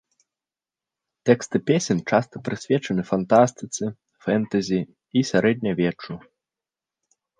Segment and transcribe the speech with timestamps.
[1.29, 3.85] Тэксты песен часта прысвечаны фантастыцы,
[4.27, 6.13] фэнтэзі і сярэднявеччу.